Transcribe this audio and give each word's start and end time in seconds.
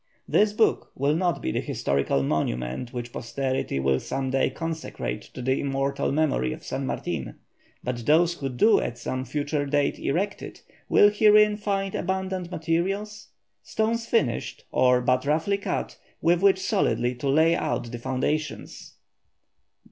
This 0.27 0.51
book 0.51 0.91
will 0.95 1.13
not 1.13 1.43
be 1.43 1.51
the 1.51 1.59
historical 1.59 2.23
monument 2.23 2.91
which 2.91 3.13
posterity 3.13 3.79
will 3.79 3.99
some 3.99 4.31
day 4.31 4.49
consecrate 4.49 5.21
to 5.35 5.43
the 5.43 5.59
immortal 5.61 6.11
memory 6.11 6.53
of 6.53 6.63
San 6.63 6.87
Martin, 6.87 7.35
but 7.83 8.07
those 8.07 8.33
who 8.33 8.49
do 8.49 8.79
at 8.79 8.97
some 8.97 9.23
future 9.25 9.63
date 9.67 9.99
erect 9.99 10.41
it, 10.41 10.63
will 10.89 11.11
herein 11.11 11.55
find 11.55 11.93
abundant 11.93 12.49
materials, 12.49 13.27
stones 13.61 14.07
finished 14.07 14.65
or 14.71 15.01
but 15.01 15.23
roughly 15.23 15.59
cut, 15.59 15.99
with 16.19 16.41
which 16.41 16.57
solidly 16.59 17.13
to 17.13 17.29
lay 17.29 17.53
out 17.55 17.91
the 17.91 17.99
foundations. 17.99 18.95